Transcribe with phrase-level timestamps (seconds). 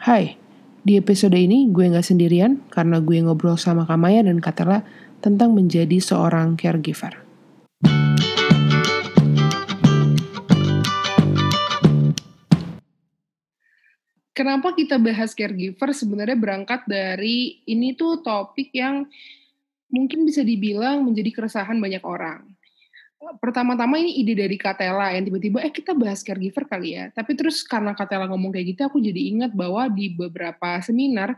[0.00, 0.32] Hai,
[0.80, 4.80] di episode ini gue nggak sendirian karena gue ngobrol sama Kamaya dan Katela
[5.20, 7.20] tentang menjadi seorang caregiver.
[14.32, 19.04] Kenapa kita bahas caregiver sebenarnya berangkat dari ini tuh topik yang
[19.92, 22.48] mungkin bisa dibilang menjadi keresahan banyak orang
[23.40, 27.12] pertama-tama ini ide dari Katela yang tiba-tiba eh kita bahas caregiver kali ya.
[27.12, 31.36] Tapi terus karena Katela ngomong kayak gitu aku jadi ingat bahwa di beberapa seminar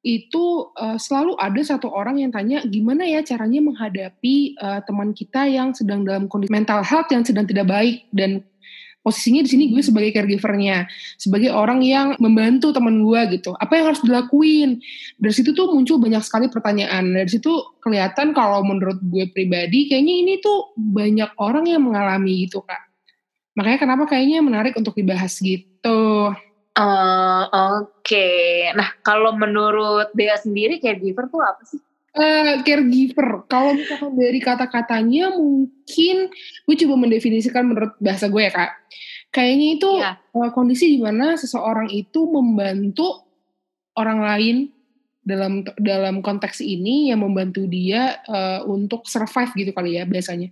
[0.00, 5.44] itu uh, selalu ada satu orang yang tanya gimana ya caranya menghadapi uh, teman kita
[5.44, 8.40] yang sedang dalam kondisi mental health yang sedang tidak baik dan
[9.00, 10.84] posisinya di sini gue sebagai caregivernya,
[11.16, 13.56] sebagai orang yang membantu teman gue gitu.
[13.56, 14.80] Apa yang harus dilakuin?
[15.16, 17.12] Dari situ tuh muncul banyak sekali pertanyaan.
[17.16, 17.50] Dari situ
[17.80, 22.80] kelihatan kalau menurut gue pribadi, kayaknya ini tuh banyak orang yang mengalami gitu kak.
[23.56, 26.32] Makanya kenapa kayaknya menarik untuk dibahas gitu.
[26.70, 28.70] Uh, Oke, okay.
[28.78, 31.82] nah kalau menurut Dea sendiri caregiver tuh apa sih?
[32.10, 33.46] Uh, caregiver.
[33.46, 36.16] Kalau misalkan dari kata-katanya mungkin
[36.66, 38.70] gue coba mendefinisikan menurut bahasa gue ya kak.
[39.30, 40.18] Kayaknya itu ya.
[40.34, 43.30] uh, kondisi di mana seseorang itu membantu
[43.94, 44.56] orang lain
[45.22, 50.50] dalam dalam konteks ini yang membantu dia uh, untuk survive gitu kali ya biasanya.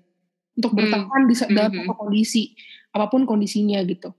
[0.54, 0.78] Untuk hmm.
[0.78, 1.28] bertahan hmm.
[1.28, 1.90] di dalam hmm.
[1.98, 2.54] kondisi
[2.94, 4.14] apa pun kondisinya gitu.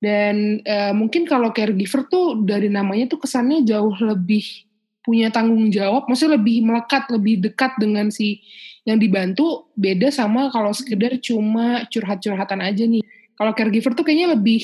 [0.00, 4.69] Dan uh, mungkin kalau caregiver tuh dari namanya tuh kesannya jauh lebih
[5.00, 8.44] punya tanggung jawab, maksudnya lebih melekat, lebih dekat dengan si
[8.84, 13.04] yang dibantu, beda sama kalau sekedar cuma curhat-curhatan aja nih.
[13.36, 14.60] Kalau caregiver tuh kayaknya lebih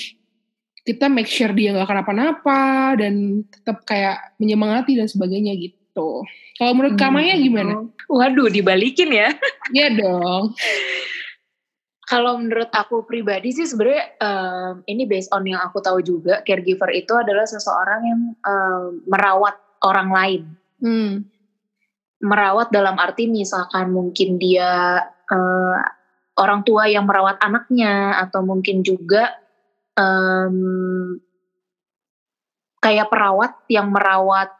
[0.86, 6.22] kita make sure dia nggak kenapa-napa dan tetap kayak menyemangati dan sebagainya gitu.
[6.56, 7.02] Kalau menurut hmm.
[7.02, 7.90] Kamaya gimana?
[8.06, 9.34] Waduh, dibalikin ya?
[9.74, 10.54] Iya dong.
[12.06, 16.94] Kalau menurut aku pribadi sih sebenarnya um, ini based on yang aku tahu juga caregiver
[16.94, 20.42] itu adalah seseorang yang um, merawat orang lain.
[20.80, 21.12] Hmm.
[22.22, 25.78] Merawat dalam arti misalkan mungkin dia uh,
[26.36, 29.36] orang tua yang merawat anaknya atau mungkin juga
[29.96, 31.16] um,
[32.80, 34.52] kayak perawat yang merawat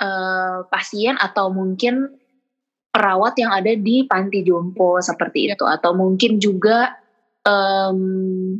[0.00, 2.12] uh, pasien atau mungkin
[2.88, 5.56] perawat yang ada di panti jompo seperti ya.
[5.56, 6.96] itu atau mungkin juga
[7.44, 8.56] um,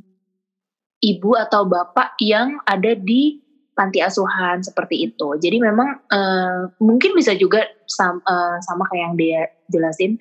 [0.98, 3.38] ibu atau bapak yang ada di
[3.78, 5.38] panti asuhan seperti itu.
[5.38, 9.40] Jadi memang uh, mungkin bisa juga sama, uh, sama kayak yang dia
[9.70, 10.18] jelasin.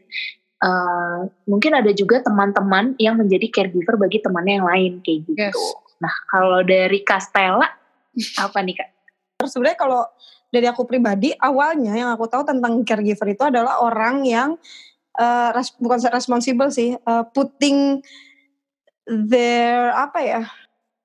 [0.62, 5.42] Uh, mungkin ada juga teman-teman yang menjadi caregiver bagi temannya yang lain kayak gitu.
[5.42, 5.58] Yes.
[5.98, 7.66] Nah kalau dari Castella
[8.46, 8.90] apa nih kak?
[9.50, 10.06] Sebenarnya kalau
[10.54, 14.50] dari aku pribadi awalnya yang aku tahu tentang caregiver itu adalah orang yang
[15.18, 18.02] uh, res, bukan responsible sih, uh, putting
[19.08, 20.42] their apa ya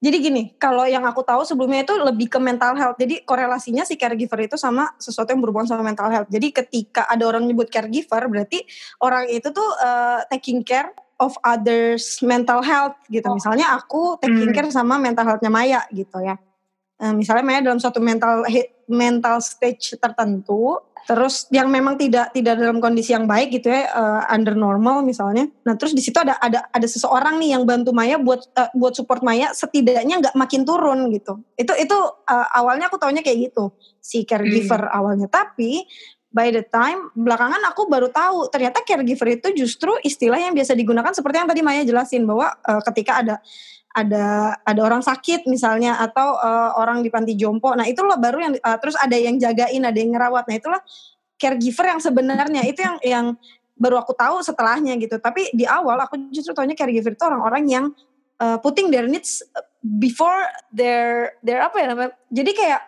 [0.02, 2.98] jadi gini, kalau yang aku tahu sebelumnya itu lebih ke mental health.
[2.98, 6.26] Jadi korelasinya si caregiver itu sama sesuatu yang berhubungan sama mental health.
[6.26, 8.66] Jadi ketika ada orang nyebut caregiver, berarti
[8.98, 10.90] orang itu tuh uh, taking care
[11.22, 13.30] of others mental health gitu.
[13.30, 13.38] Oh.
[13.38, 14.56] Misalnya aku taking hmm.
[14.58, 16.34] care sama mental healthnya Maya gitu ya.
[17.02, 18.46] Uh, misalnya Maya dalam suatu mental
[18.86, 24.22] mental stage tertentu, terus yang memang tidak tidak dalam kondisi yang baik gitu ya uh,
[24.30, 25.50] under normal misalnya.
[25.66, 28.94] Nah terus di situ ada ada ada seseorang nih yang bantu Maya buat uh, buat
[28.94, 31.42] support Maya setidaknya nggak makin turun gitu.
[31.58, 34.94] Itu itu uh, awalnya aku taunya kayak gitu si caregiver hmm.
[34.94, 35.26] awalnya.
[35.26, 35.82] Tapi
[36.32, 41.12] by the time belakangan aku baru tahu ternyata caregiver itu justru istilah yang biasa digunakan
[41.12, 43.42] seperti yang tadi Maya jelasin bahwa uh, ketika ada
[43.92, 47.76] ada ada orang sakit misalnya atau uh, orang di panti jompo.
[47.76, 50.48] Nah, itulah baru yang uh, terus ada yang jagain, ada yang ngerawat.
[50.48, 50.80] Nah, itulah
[51.36, 53.26] caregiver yang sebenarnya itu yang yang
[53.76, 55.20] baru aku tahu setelahnya gitu.
[55.20, 57.84] Tapi di awal aku justru tahunya caregiver itu orang-orang yang
[58.40, 59.44] uh, putting their needs
[59.84, 62.12] before their their apa ya namanya.
[62.32, 62.80] Jadi kayak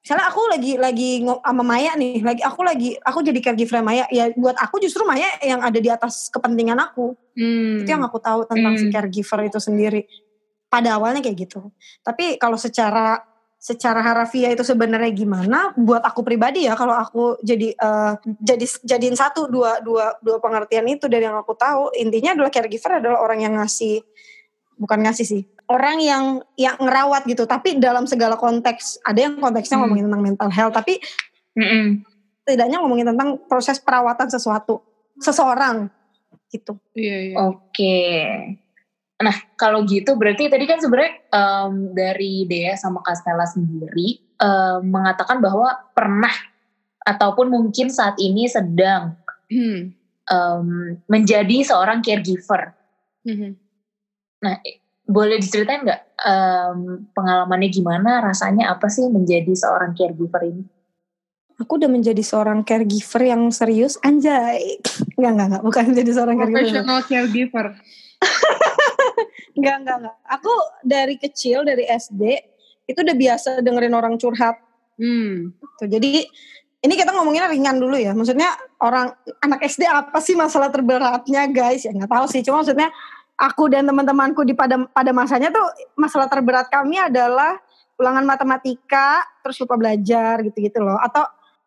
[0.00, 4.08] misalnya aku lagi lagi sama Maya nih, lagi aku lagi aku jadi caregiver Maya.
[4.08, 7.12] Ya buat aku justru Maya yang ada di atas kepentingan aku.
[7.36, 7.84] Hmm.
[7.84, 8.80] Itu yang aku tahu tentang hmm.
[8.80, 10.25] si caregiver itu sendiri
[10.76, 11.72] pada awalnya kayak gitu.
[12.04, 13.24] Tapi kalau secara
[13.56, 15.72] secara harafiah itu sebenarnya gimana?
[15.74, 20.84] Buat aku pribadi ya, kalau aku jadi uh, jadi jadiin satu dua dua dua pengertian
[20.86, 24.04] itu dari yang aku tahu, intinya adalah caregiver adalah orang yang ngasih
[24.76, 25.42] bukan ngasih sih
[25.72, 29.88] orang yang yang ngerawat gitu tapi dalam segala konteks ada yang konteksnya hmm.
[29.88, 31.00] ngomongin tentang mental health tapi
[31.56, 32.04] mm
[32.46, 34.78] tidaknya ngomongin tentang proses perawatan sesuatu
[35.18, 35.90] seseorang
[36.54, 36.78] gitu.
[36.94, 37.34] Iya, iya.
[37.42, 37.98] Oke.
[39.16, 45.40] Nah, kalau gitu berarti tadi kan sebenarnya um, dari Dea sama Castella sendiri um, mengatakan
[45.40, 46.32] bahwa pernah
[47.00, 49.16] ataupun mungkin saat ini sedang
[49.48, 49.80] hmm.
[50.28, 50.68] um,
[51.08, 52.76] menjadi seorang caregiver.
[53.24, 53.56] Hmm.
[54.44, 54.60] Nah,
[55.06, 60.64] boleh diceritain nggak um, pengalamannya gimana, rasanya apa sih menjadi seorang caregiver ini?
[61.56, 64.76] Aku udah menjadi seorang caregiver yang serius, anjay.
[65.16, 66.60] Enggak, enggak, enggak, bukan menjadi seorang caregiver.
[66.60, 67.66] Professional caregiver.
[69.56, 70.16] Enggak, enggak, enggak.
[70.28, 70.52] Aku
[70.84, 72.22] dari kecil, dari SD,
[72.86, 74.60] itu udah biasa dengerin orang curhat.
[74.96, 75.52] Hmm.
[75.80, 76.24] Tuh, jadi
[76.86, 78.14] ini kita ngomongin ringan dulu ya.
[78.14, 81.82] Maksudnya orang anak SD apa sih masalah terberatnya guys?
[81.82, 82.44] Ya nggak tahu sih.
[82.46, 82.92] Cuma maksudnya
[83.36, 85.66] aku dan teman-temanku di pada pada masanya tuh
[85.98, 87.60] masalah terberat kami adalah
[87.96, 91.24] ulangan matematika terus lupa belajar gitu-gitu loh atau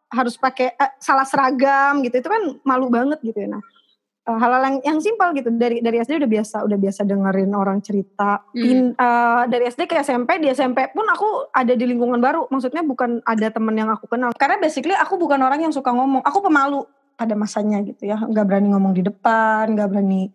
[0.10, 3.64] harus pakai eh, salah seragam gitu itu kan malu banget gitu ya nah
[4.38, 5.50] hal-hal yang, yang simpel gitu.
[5.50, 8.44] Dari dari SD udah biasa udah biasa dengerin orang cerita.
[8.54, 8.62] Hmm.
[8.62, 12.46] Pin, uh, dari SD ke SMP di SMP pun aku ada di lingkungan baru.
[12.52, 14.30] Maksudnya bukan ada temen yang aku kenal.
[14.38, 16.22] Karena basically aku bukan orang yang suka ngomong.
[16.22, 16.86] Aku pemalu
[17.18, 18.22] pada masanya gitu ya.
[18.22, 20.30] Nggak berani ngomong di depan nggak berani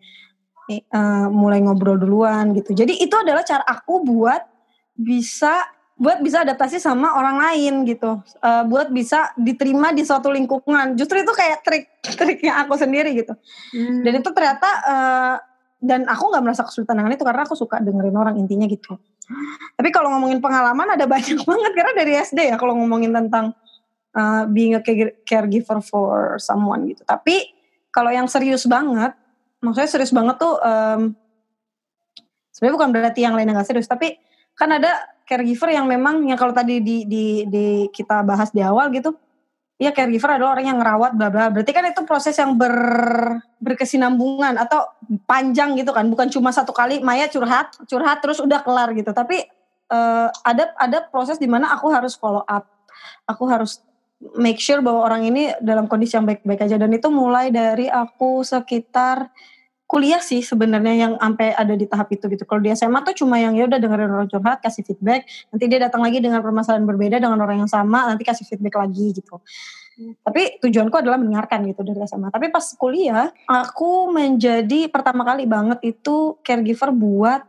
[0.71, 2.73] uh, mulai ngobrol duluan gitu.
[2.73, 4.41] Jadi itu adalah cara aku buat
[4.95, 8.19] bisa buat bisa adaptasi sama orang lain gitu.
[8.43, 10.99] Uh, buat bisa diterima di suatu lingkungan.
[10.99, 13.31] Justru itu kayak trik-triknya aku sendiri gitu.
[13.71, 14.03] Hmm.
[14.03, 15.35] Dan itu ternyata uh,
[15.79, 18.99] dan aku nggak merasa kesulitan dengan itu karena aku suka dengerin orang intinya gitu.
[19.79, 23.55] Tapi kalau ngomongin pengalaman ada banyak banget karena dari SD ya kalau ngomongin tentang
[24.11, 24.83] uh, being a
[25.23, 27.07] caregiver for someone gitu.
[27.07, 27.55] Tapi
[27.95, 29.15] kalau yang serius banget
[29.63, 31.15] maksudnya serius banget tuh um,
[32.51, 34.19] sebenarnya bukan berarti yang lainnya nggak serius tapi
[34.53, 38.93] kan ada caregiver yang memang yang kalau tadi di, di, di kita bahas di awal
[38.93, 39.17] gitu
[39.75, 41.45] ya caregiver adalah orang yang ngerawat bla bla.
[41.51, 42.75] Berarti kan itu proses yang ber
[43.59, 44.87] berkesinambungan atau
[45.27, 46.07] panjang gitu kan.
[46.07, 49.11] Bukan cuma satu kali Maya curhat curhat terus udah kelar gitu.
[49.11, 49.43] Tapi
[49.91, 52.63] uh, ada ada proses di mana aku harus follow up.
[53.27, 53.83] Aku harus
[54.39, 56.79] make sure bahwa orang ini dalam kondisi yang baik-baik aja.
[56.79, 59.27] Dan itu mulai dari aku sekitar
[59.85, 62.43] kuliah sih sebenarnya yang sampai ada di tahap itu gitu.
[62.43, 65.79] Kalau di SMA tuh cuma yang ya udah dengerin orang curhat, kasih feedback, nanti dia
[65.85, 69.37] datang lagi dengan permasalahan berbeda dengan orang yang sama, nanti kasih feedback lagi gitu.
[69.95, 70.17] Hmm.
[70.25, 72.33] Tapi tujuanku adalah mendengarkan gitu dari SMA.
[72.33, 77.45] Tapi pas kuliah, aku menjadi pertama kali banget itu caregiver buat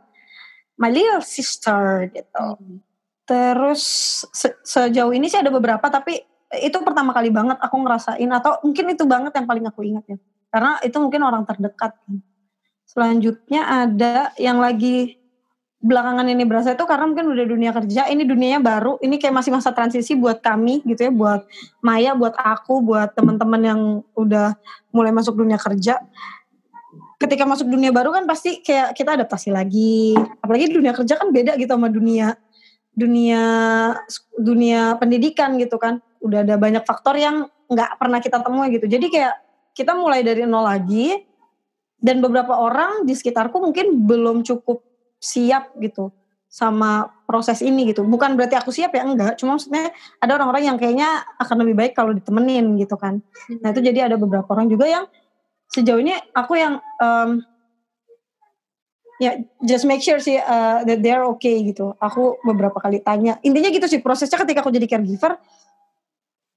[0.77, 2.45] my little sister gitu.
[2.61, 2.79] Hmm.
[3.27, 3.83] Terus
[4.31, 6.15] se sejauh ini sih ada beberapa tapi
[6.63, 10.15] itu pertama kali banget aku ngerasain atau mungkin itu banget yang paling aku ingat ya
[10.51, 11.95] karena itu mungkin orang terdekat.
[12.87, 15.19] Selanjutnya ada yang lagi
[15.77, 19.53] belakangan ini berasa itu karena mungkin udah dunia kerja, ini dunianya baru, ini kayak masih
[19.53, 21.45] masa transisi buat kami gitu ya, buat
[21.85, 23.81] Maya, buat aku, buat teman-teman yang
[24.17, 24.57] udah
[24.89, 26.01] mulai masuk dunia kerja.
[27.21, 30.13] Ketika masuk dunia baru kan pasti kayak kita adaptasi lagi.
[30.41, 32.37] Apalagi dunia kerja kan beda gitu sama dunia
[32.93, 33.41] dunia
[34.37, 35.97] dunia pendidikan gitu kan.
[36.21, 38.85] Udah ada banyak faktor yang nggak pernah kita temui gitu.
[38.85, 39.33] Jadi kayak
[39.77, 41.13] kita mulai dari nol lagi
[42.01, 44.81] dan beberapa orang di sekitarku mungkin belum cukup
[45.21, 46.09] siap gitu
[46.49, 48.01] sama proses ini gitu.
[48.01, 51.93] Bukan berarti aku siap ya enggak, cuma maksudnya ada orang-orang yang kayaknya akan lebih baik
[51.93, 53.21] kalau ditemenin gitu kan.
[53.61, 55.05] Nah itu jadi ada beberapa orang juga yang
[55.69, 57.45] sejauh ini aku yang um,
[59.21, 61.93] ya just make sure sih uh, that they're okay gitu.
[62.01, 63.37] Aku beberapa kali tanya.
[63.45, 65.37] Intinya gitu sih prosesnya ketika aku jadi caregiver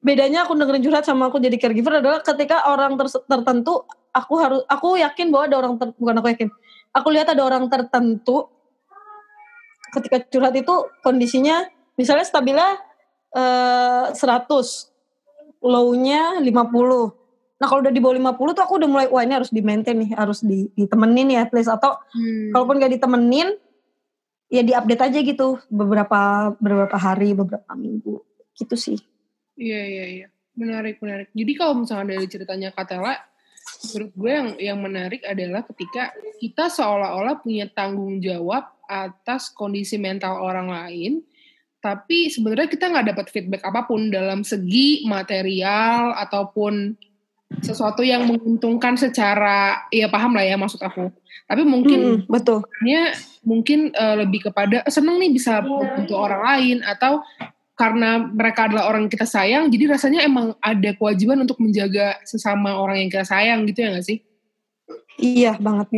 [0.01, 3.85] bedanya aku dengerin curhat sama aku jadi caregiver adalah ketika orang ter tertentu
[4.17, 6.49] aku harus aku yakin bahwa ada orang ter, bukan aku yakin.
[6.91, 8.51] Aku lihat ada orang tertentu
[9.95, 10.75] ketika curhat itu
[11.05, 12.71] kondisinya misalnya stabilnya
[13.37, 19.21] eh, 100 low-nya 50 nah kalau udah di bawah 50 tuh aku udah mulai wah
[19.21, 22.57] ini harus di maintain nih harus di, ditemenin ya please atau hmm.
[22.57, 23.53] kalaupun gak ditemenin
[24.49, 28.25] ya di update aja gitu beberapa beberapa hari beberapa minggu.
[28.57, 28.99] Gitu sih
[29.61, 30.27] Iya iya iya.
[30.57, 31.29] Menarik menarik.
[31.37, 33.15] Jadi kalau misalnya dari ceritanya Katela,
[33.93, 40.41] menurut gue yang yang menarik adalah ketika kita seolah-olah punya tanggung jawab atas kondisi mental
[40.41, 41.21] orang lain,
[41.85, 46.97] tapi sebenarnya kita nggak dapat feedback apa pun dalam segi material ataupun
[47.61, 51.13] sesuatu yang menguntungkan secara ya paham lah ya maksud aku.
[51.51, 52.63] Tapi mungkin hmm, betul.
[53.43, 57.27] mungkin uh, lebih kepada seneng nih bisa membantu orang lain atau
[57.81, 62.77] karena mereka adalah orang yang kita sayang, jadi rasanya emang ada kewajiban untuk menjaga sesama
[62.77, 64.21] orang yang kita sayang gitu ya gak sih?
[65.17, 65.89] Iya banget.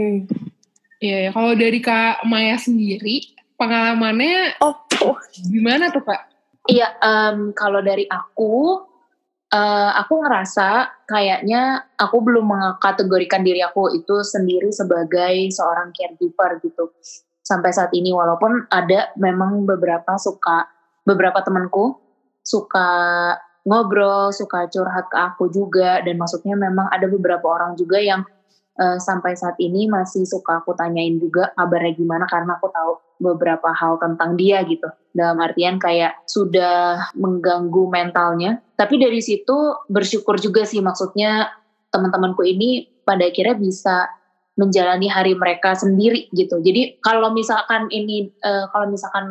[1.03, 1.31] Iya, ya.
[1.35, 5.19] kalau dari Kak Maya sendiri, pengalamannya oh, oh.
[5.51, 6.31] gimana tuh Kak?
[6.71, 8.87] Iya, um, kalau dari aku,
[9.51, 16.95] uh, aku ngerasa kayaknya aku belum mengkategorikan diri aku itu sendiri sebagai seorang caregiver gitu.
[17.43, 20.71] Sampai saat ini, walaupun ada memang beberapa suka
[21.03, 21.99] beberapa temanku
[22.43, 22.91] suka
[23.63, 28.27] ngobrol, suka curhat ke aku juga dan maksudnya memang ada beberapa orang juga yang
[28.79, 32.93] uh, sampai saat ini masih suka aku tanyain juga kabarnya gimana karena aku tahu
[33.23, 34.91] beberapa hal tentang dia gitu.
[35.15, 38.59] Dalam artian kayak sudah mengganggu mentalnya.
[38.75, 41.47] Tapi dari situ bersyukur juga sih maksudnya
[41.95, 44.11] teman-temanku ini pada akhirnya bisa
[44.61, 46.61] menjalani hari mereka sendiri gitu.
[46.61, 49.27] Jadi kalau misalkan ini uh, kalau misalkan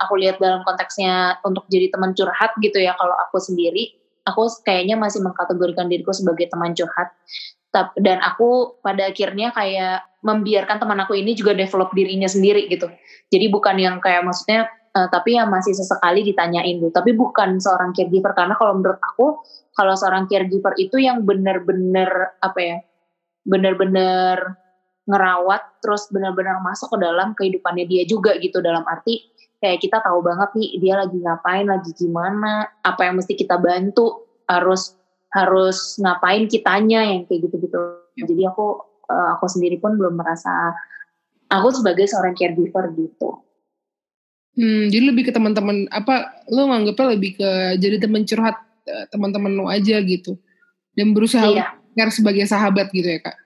[0.00, 3.92] aku lihat dalam konteksnya untuk jadi teman curhat gitu ya kalau aku sendiri
[4.24, 7.12] aku kayaknya masih mengkategorikan diriku sebagai teman curhat.
[7.96, 12.92] Dan aku pada akhirnya kayak membiarkan teman aku ini juga develop dirinya sendiri gitu.
[13.32, 16.92] Jadi bukan yang kayak maksudnya uh, tapi yang masih sesekali ditanyain gitu.
[16.92, 19.40] Tapi bukan seorang caregiver karena kalau menurut aku
[19.72, 22.76] kalau seorang caregiver itu yang benar-benar apa ya
[23.42, 24.61] benar-benar
[25.06, 29.32] ngerawat terus benar-benar masuk ke dalam kehidupannya dia juga gitu dalam arti
[29.62, 34.26] kayak kita tahu banget nih dia lagi ngapain lagi gimana apa yang mesti kita bantu
[34.50, 34.98] harus
[35.32, 37.78] harus ngapain kitanya yang kayak gitu-gitu.
[38.18, 38.24] Ya.
[38.28, 40.76] Jadi aku uh, aku sendiri pun belum merasa
[41.48, 43.40] aku sebagai seorang caregiver gitu.
[44.52, 49.48] Hmm, jadi lebih ke teman-teman apa lo nganggapnya lebih ke jadi teman curhat eh, teman-teman
[49.56, 50.36] lo aja gitu
[50.92, 51.72] dan berusaha iya.
[52.12, 53.36] sebagai sahabat gitu ya kak?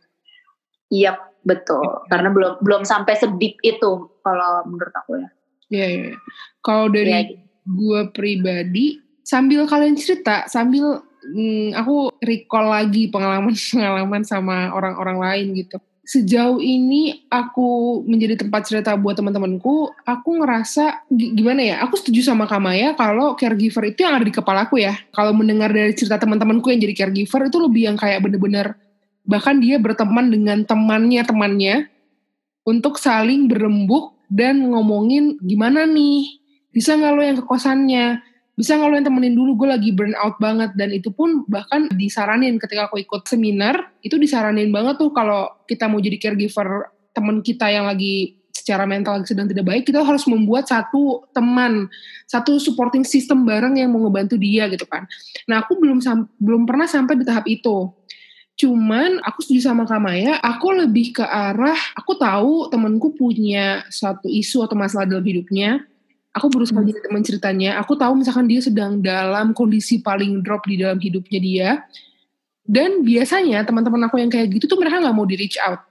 [0.90, 1.12] Iya
[1.46, 2.10] betul ya.
[2.10, 3.92] karena belum belum sampai sedip itu
[4.26, 5.28] kalau menurut aku ya.
[5.70, 6.04] Iya iya.
[6.10, 6.16] Ya.
[6.62, 7.42] Kalau dari ya, gitu.
[7.66, 8.86] gue pribadi
[9.22, 11.02] sambil kalian cerita sambil
[11.34, 15.78] hmm, aku recall lagi pengalaman-pengalaman sama orang-orang lain gitu.
[16.06, 21.76] Sejauh ini aku menjadi tempat cerita buat teman-temanku, aku ngerasa gimana ya?
[21.82, 24.94] Aku setuju sama Kamaya kalau caregiver itu yang ada di kepala aku ya.
[25.10, 28.78] Kalau mendengar dari cerita teman-temanku yang jadi caregiver itu lebih yang kayak bener-bener
[29.26, 31.76] bahkan dia berteman dengan temannya temannya
[32.66, 36.42] untuk saling berembuk dan ngomongin gimana nih?
[36.70, 38.22] Bisa nggak lo yang ke kosannya?
[38.56, 39.66] Bisa nggak lo yang temenin dulu?
[39.66, 40.74] Gue lagi burn out banget.
[40.74, 45.86] Dan itu pun bahkan disaranin ketika aku ikut seminar itu disaranin banget tuh kalau kita
[45.86, 50.66] mau jadi caregiver teman kita yang lagi secara mental sedang tidak baik kita harus membuat
[50.66, 51.86] satu teman
[52.26, 55.06] satu supporting system bareng yang mau ngebantu dia gitu kan.
[55.46, 56.02] Nah aku belum
[56.42, 57.94] belum pernah sampai di tahap itu
[58.56, 64.64] Cuman aku setuju sama Kamaya, aku lebih ke arah, aku tahu temenku punya satu isu
[64.64, 65.84] atau masalah dalam hidupnya,
[66.32, 66.88] aku berusaha hmm.
[66.88, 67.70] jadi teman ceritanya.
[67.84, 71.70] Aku tahu misalkan dia sedang dalam kondisi paling drop di dalam hidupnya dia.
[72.64, 75.84] Dan biasanya teman-teman aku yang kayak gitu tuh mereka nggak mau di reach out.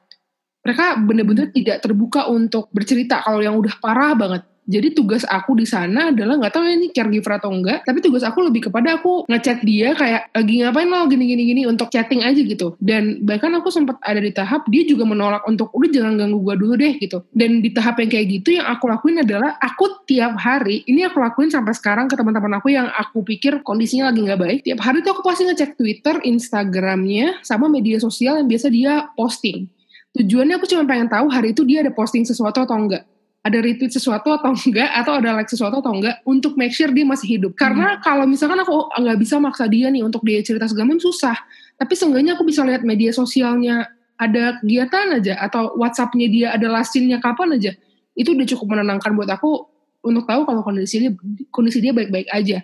[0.65, 5.69] Mereka bener-bener tidak terbuka untuk bercerita kalau yang udah parah banget jadi tugas aku di
[5.69, 9.29] sana adalah nggak tahu ya ini caregiver atau enggak, tapi tugas aku lebih kepada aku
[9.29, 12.73] ngechat dia kayak lagi ngapain lo gini gini gini untuk chatting aja gitu.
[12.81, 16.55] Dan bahkan aku sempat ada di tahap dia juga menolak untuk udah jangan ganggu gue
[16.57, 17.21] dulu deh gitu.
[17.29, 21.21] Dan di tahap yang kayak gitu yang aku lakuin adalah aku tiap hari ini aku
[21.21, 24.59] lakuin sampai sekarang ke teman-teman aku yang aku pikir kondisinya lagi nggak baik.
[24.65, 29.69] Tiap hari tuh aku pasti ngecek Twitter, Instagramnya, sama media sosial yang biasa dia posting.
[30.17, 33.05] Tujuannya aku cuma pengen tahu hari itu dia ada posting sesuatu atau enggak
[33.45, 37.05] ada retweet sesuatu atau enggak atau ada like sesuatu atau enggak untuk make sure dia
[37.05, 37.53] masih hidup.
[37.53, 38.01] Karena hmm.
[38.01, 41.37] kalau misalkan aku nggak bisa maksa dia nih untuk dia cerita segala macam susah.
[41.77, 43.85] Tapi seenggaknya aku bisa lihat media sosialnya
[44.17, 47.71] ada kegiatan aja atau WhatsAppnya dia ada lastinnya kapan aja
[48.15, 49.67] itu udah cukup menenangkan buat aku
[50.07, 51.11] untuk tahu kalau kondisi dia
[51.51, 52.63] kondisi dia baik-baik aja.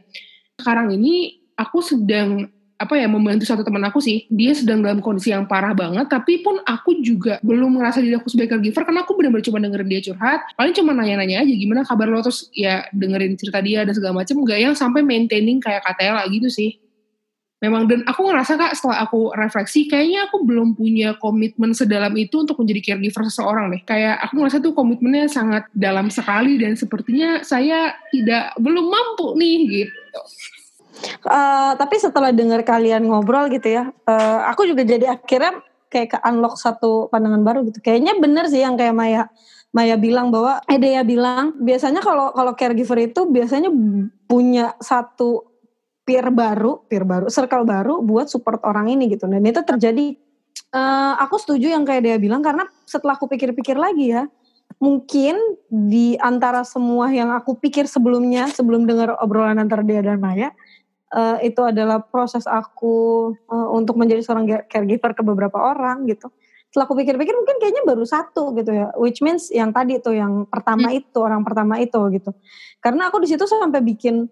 [0.56, 2.48] Sekarang ini aku sedang
[2.82, 4.26] apa ya membantu satu teman aku sih.
[4.34, 8.34] Dia sedang dalam kondisi yang parah banget tapi pun aku juga belum merasa diri aku
[8.34, 10.42] sebagai caregiver karena aku benar-benar cuma dengerin dia curhat.
[10.58, 12.26] Paling cuma nanya-nanya aja gimana kabar lo?
[12.26, 16.50] Terus ya dengerin cerita dia dan segala macam gak yang sampai maintaining kayak KTL gitu
[16.50, 16.82] sih.
[17.62, 22.42] Memang dan aku ngerasa kak setelah aku refleksi kayaknya aku belum punya komitmen sedalam itu
[22.42, 23.86] untuk menjadi caregiver seseorang deh.
[23.86, 29.58] Kayak aku ngerasa tuh komitmennya sangat dalam sekali dan sepertinya saya tidak belum mampu nih
[29.70, 30.22] gitu
[31.25, 36.17] Uh, tapi setelah dengar kalian ngobrol gitu ya, uh, aku juga jadi akhirnya kayak ke
[36.24, 37.84] unlock satu pandangan baru gitu.
[37.84, 39.27] Kayaknya bener sih yang kayak Maya
[39.72, 43.72] Maya bilang bahwa eh Dea bilang biasanya kalau kalau caregiver itu biasanya
[44.27, 45.48] punya satu
[46.03, 49.31] peer baru, peer baru, circle baru buat support orang ini gitu.
[49.31, 50.12] Dan itu terjadi
[50.75, 54.27] uh, aku setuju yang kayak Dea bilang karena setelah aku pikir-pikir lagi ya,
[54.81, 55.39] mungkin
[55.72, 60.51] di antara semua yang aku pikir sebelumnya sebelum dengar obrolan antara Dea dan Maya,
[61.13, 66.32] uh, itu adalah proses aku uh, untuk menjadi seorang caregiver ke beberapa orang gitu.
[66.72, 70.48] Setelah aku pikir-pikir mungkin kayaknya baru satu gitu ya, which means yang tadi tuh yang
[70.48, 71.00] pertama hmm.
[71.03, 72.32] itu orang pertama itu gitu.
[72.80, 74.32] Karena aku di situ sampai bikin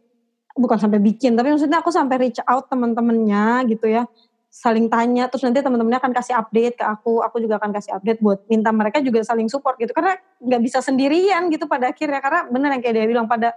[0.60, 4.04] bukan sampai bikin, tapi maksudnya aku sampai reach out teman-temannya gitu ya,
[4.52, 8.20] saling tanya, terus nanti teman-temannya akan kasih update ke aku, aku juga akan kasih update
[8.20, 12.42] buat minta mereka juga saling support gitu, karena nggak bisa sendirian gitu pada akhirnya, karena
[12.52, 13.56] bener yang kayak dia bilang pada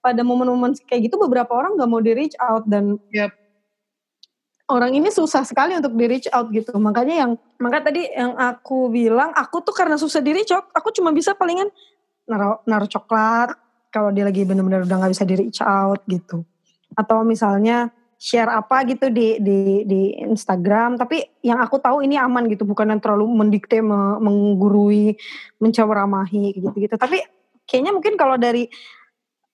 [0.00, 3.36] pada momen-momen kayak gitu beberapa orang nggak mau di reach out dan yep.
[4.72, 6.72] orang ini susah sekali untuk di reach out gitu.
[6.80, 10.90] Makanya yang maka tadi yang aku bilang aku tuh karena susah di reach out, aku
[10.90, 11.68] cuma bisa palingan
[12.24, 13.52] naruh naruh coklat
[13.92, 16.42] kalau dia lagi bener-bener udah nggak bisa di reach out gitu.
[16.96, 22.52] Atau misalnya share apa gitu di di di Instagram tapi yang aku tahu ini aman
[22.52, 25.16] gitu bukan yang terlalu mendikte menggurui
[25.56, 27.24] mencawaramahi gitu gitu tapi
[27.64, 28.68] kayaknya mungkin kalau dari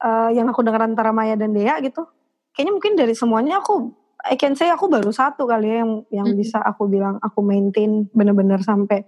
[0.03, 2.09] uh, yang aku dengar antara Maya dan Dea gitu
[2.53, 3.93] kayaknya mungkin dari semuanya aku
[4.26, 6.38] I can say aku baru satu kali ya yang yang hmm.
[6.41, 9.07] bisa aku bilang aku maintain bener-bener sampai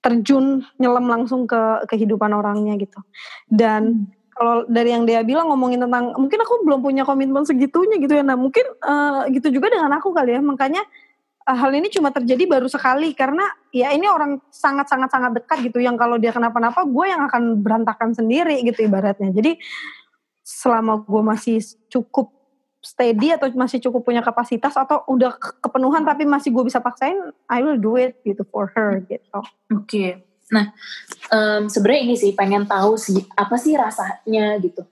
[0.00, 3.00] terjun nyelam langsung ke kehidupan orangnya gitu
[3.48, 8.02] dan hmm kalau dari yang dia bilang ngomongin tentang mungkin aku belum punya komitmen segitunya
[8.02, 10.82] gitu ya nah mungkin uh, gitu juga dengan aku kali ya makanya
[11.44, 15.80] hal ini cuma terjadi baru sekali karena ya ini orang sangat sangat sangat dekat gitu.
[15.80, 19.30] Yang kalau dia kenapa-napa gue yang akan berantakan sendiri gitu ibaratnya.
[19.32, 19.60] Jadi
[20.44, 22.32] selama gue masih cukup
[22.84, 27.16] steady atau masih cukup punya kapasitas atau udah kepenuhan tapi masih gue bisa paksain
[27.48, 29.40] I will do it gitu for her gitu.
[29.72, 29.88] Oke.
[29.88, 30.10] Okay
[30.52, 30.70] Nah,
[31.32, 34.84] um, sebenarnya ini sih pengen tahu sih apa sih rasanya gitu?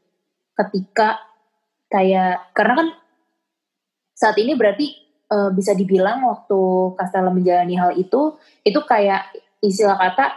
[0.57, 1.21] Ketika
[1.93, 2.89] kayak karena kan
[4.17, 4.97] saat ini berarti
[5.33, 6.61] uh, bisa dibilang waktu
[7.01, 9.33] Castella menjalani hal itu itu kayak
[9.65, 10.37] istilah kata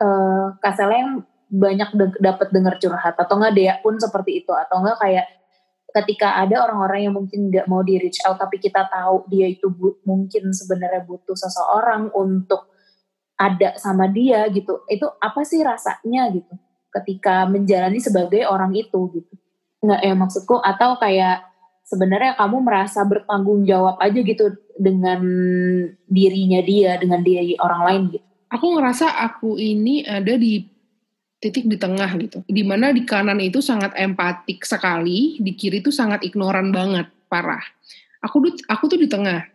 [0.00, 1.20] uh, yang
[1.50, 3.18] banyak de dapat dengar curhat.
[3.18, 4.52] Atau enggak dia pun seperti itu.
[4.54, 5.26] Atau enggak kayak
[5.90, 9.66] ketika ada orang-orang yang mungkin nggak mau di reach out tapi kita tahu dia itu
[10.06, 12.70] mungkin sebenarnya butuh seseorang untuk
[13.34, 14.86] ada sama dia gitu.
[14.86, 16.54] Itu apa sih rasanya gitu?
[16.90, 19.34] Ketika menjalani sebagai orang itu gitu.
[19.82, 21.49] Nggak ya maksudku atau kayak
[21.90, 25.20] sebenarnya kamu merasa bertanggung jawab aja gitu dengan
[26.06, 28.26] dirinya dia dengan diri orang lain gitu?
[28.50, 30.62] Aku ngerasa aku ini ada di
[31.42, 32.46] titik di tengah gitu.
[32.46, 37.62] Di mana di kanan itu sangat empatik sekali di kiri itu sangat ignoran banget parah.
[38.22, 39.46] Aku aku tuh di tengah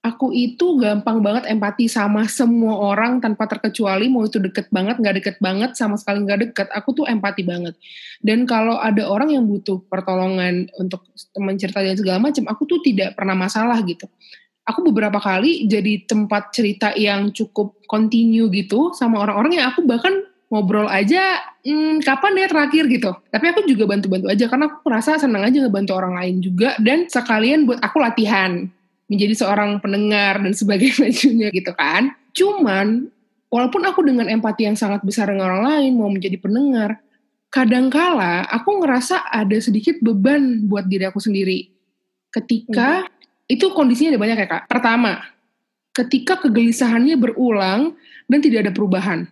[0.00, 5.16] aku itu gampang banget empati sama semua orang tanpa terkecuali mau itu deket banget nggak
[5.20, 6.68] deket banget sama sekali nggak deket.
[6.72, 7.76] Aku tuh empati banget.
[8.24, 11.04] Dan kalau ada orang yang butuh pertolongan untuk
[11.36, 14.08] teman cerita dan segala macam aku tuh tidak pernah masalah gitu.
[14.64, 20.24] Aku beberapa kali jadi tempat cerita yang cukup continue gitu sama orang-orang yang aku bahkan
[20.50, 22.84] ngobrol aja hmm, kapan deh terakhir?
[22.88, 23.10] gitu.
[23.28, 27.04] Tapi aku juga bantu-bantu aja karena aku merasa senang aja ngebantu orang lain juga dan
[27.04, 28.68] sekalian buat aku latihan
[29.10, 32.14] menjadi seorang pendengar dan sebagainya gitu kan.
[32.30, 33.10] Cuman
[33.50, 37.02] walaupun aku dengan empati yang sangat besar dengan orang lain mau menjadi pendengar,
[37.50, 41.68] kadangkala aku ngerasa ada sedikit beban buat diri aku sendiri.
[42.30, 43.50] Ketika hmm.
[43.50, 44.62] itu kondisinya ada banyak ya kak.
[44.70, 45.26] Pertama,
[45.90, 47.98] ketika kegelisahannya berulang
[48.30, 49.26] dan tidak ada perubahan,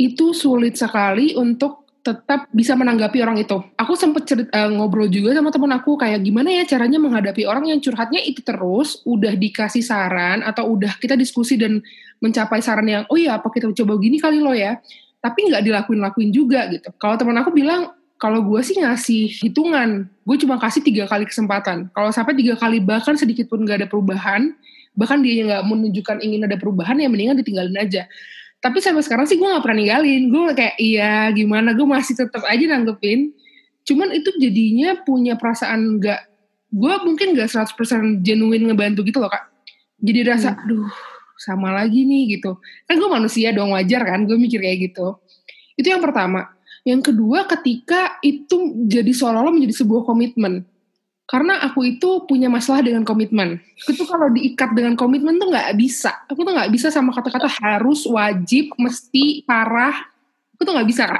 [0.00, 3.58] itu sulit sekali untuk tetap bisa menanggapi orang itu.
[3.74, 7.82] Aku sempat uh, ngobrol juga sama temen aku kayak gimana ya caranya menghadapi orang yang
[7.82, 11.82] curhatnya itu terus, udah dikasih saran atau udah kita diskusi dan
[12.22, 14.78] mencapai saran yang oh iya apa kita coba gini kali lo ya,
[15.18, 16.94] tapi nggak dilakuin-lakuin juga gitu.
[16.94, 17.90] Kalau teman aku bilang
[18.22, 21.90] kalau gue sih ngasih hitungan, gue cuma kasih tiga kali kesempatan.
[21.90, 24.54] Kalau sampai tiga kali bahkan sedikit pun nggak ada perubahan,
[24.94, 28.06] bahkan dia nggak menunjukkan ingin ada perubahan ya mendingan ditinggalin aja
[28.66, 30.22] tapi sampai sekarang sih gue gak pernah ninggalin.
[30.26, 31.70] Gue kayak iya gimana?
[31.70, 33.30] Gue masih tetap aja nanggepin.
[33.86, 36.26] Cuman itu jadinya punya perasaan gak
[36.74, 39.46] gue mungkin gak 100% genuine ngebantu gitu loh kak.
[40.02, 40.62] Jadi rasa hmm.
[40.66, 40.90] aduh
[41.38, 42.58] sama lagi nih gitu.
[42.90, 45.22] Kan gue manusia dong wajar kan gue mikir kayak gitu.
[45.78, 46.50] Itu yang pertama.
[46.82, 50.66] Yang kedua ketika itu jadi seolah-olah menjadi sebuah komitmen
[51.26, 53.58] karena aku itu punya masalah dengan komitmen.
[53.82, 56.22] Itu kalau diikat dengan komitmen tuh nggak bisa.
[56.30, 60.06] Aku tuh nggak bisa sama kata-kata harus, wajib, mesti, parah.
[60.54, 61.10] Aku tuh nggak bisa.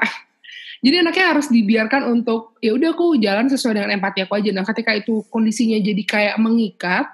[0.87, 4.55] Jadi anaknya harus dibiarkan untuk ya udah aku jalan sesuai dengan empati aku aja.
[4.55, 7.11] Nah ketika itu kondisinya jadi kayak mengikat,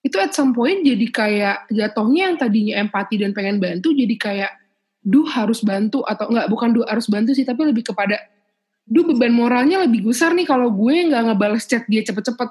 [0.00, 4.52] itu at some point jadi kayak jatuhnya yang tadinya empati dan pengen bantu jadi kayak
[5.04, 8.16] duh harus bantu atau enggak bukan duh harus bantu sih tapi lebih kepada
[8.88, 12.48] duh beban moralnya lebih besar nih kalau gue nggak ngebales chat dia cepet-cepet.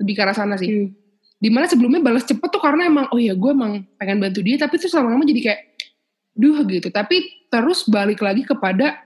[0.00, 0.68] Lebih ke arah sana sih.
[0.72, 0.90] Hmm.
[1.34, 4.56] di mana sebelumnya balas cepet tuh karena emang oh ya gue emang pengen bantu dia
[4.56, 5.60] tapi terus lama-lama jadi kayak
[6.32, 6.88] duh gitu.
[6.88, 9.04] Tapi terus balik lagi kepada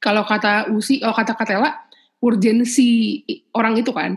[0.00, 1.76] kalau kata Usi oh kata Katela
[2.24, 3.20] urgensi
[3.52, 4.16] orang itu kan.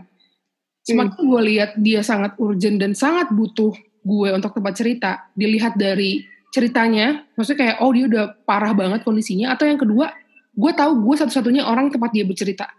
[0.84, 1.28] Semakin hmm.
[1.28, 7.24] gue lihat dia sangat urgent dan sangat butuh gue untuk tempat cerita dilihat dari ceritanya
[7.36, 9.52] maksudnya kayak oh dia udah parah banget kondisinya.
[9.52, 10.12] Atau yang kedua
[10.54, 12.70] gue tahu gue satu-satunya orang tempat dia bercerita.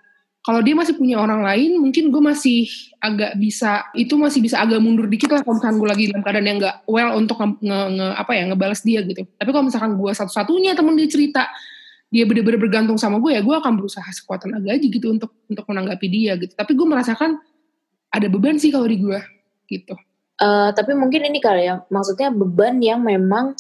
[0.46, 2.70] Kalau dia masih punya orang lain mungkin gue masih
[3.02, 6.46] agak bisa itu masih bisa agak mundur dikit lah kalau misalkan gue lagi dalam keadaan
[6.46, 9.26] yang gak well untuk nge, nge, apa ya ngebales dia gitu.
[9.26, 11.50] Tapi kalau misalkan gue satu-satunya temen dia cerita
[12.14, 15.66] dia bener-bener bergantung sama gue ya gue akan berusaha sekuatan agak aja gitu untuk untuk
[15.66, 16.54] menanggapi dia gitu.
[16.54, 17.42] Tapi gue merasakan
[18.14, 19.20] ada beban sih kalau di gue
[19.66, 19.98] gitu.
[20.36, 23.56] Uh, tapi mungkin ini kali ya, maksudnya beban yang memang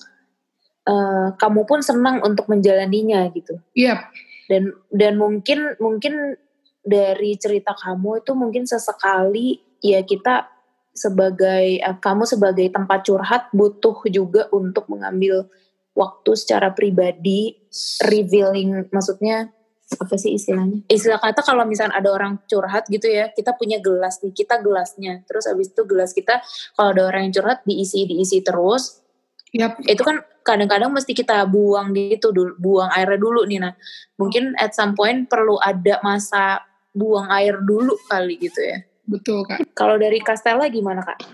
[0.85, 3.59] uh, kamu pun senang untuk menjalaninya gitu.
[3.73, 3.97] Iya.
[3.97, 3.99] Yep.
[4.45, 6.37] Dan dan mungkin mungkin
[6.85, 10.49] dari cerita kamu itu mungkin sesekali ya kita
[10.93, 15.49] sebagai uh, kamu sebagai tempat curhat butuh juga untuk mengambil
[15.97, 17.57] waktu secara pribadi
[18.05, 19.49] revealing maksudnya
[19.85, 20.81] apa sih istilahnya?
[20.89, 25.21] Istilah kata kalau misalnya ada orang curhat gitu ya, kita punya gelas nih, kita gelasnya.
[25.29, 26.41] Terus abis itu gelas kita
[26.73, 29.05] kalau ada orang yang curhat diisi diisi terus.
[29.53, 29.85] Yep.
[29.85, 33.73] Itu kan kadang-kadang mesti kita buang gitu dulu, buang airnya dulu nih nah.
[34.21, 36.61] Mungkin at some point perlu ada masa
[36.93, 38.85] buang air dulu kali gitu ya.
[39.09, 39.73] Betul kak.
[39.73, 41.25] Kalau dari Castella gimana kak?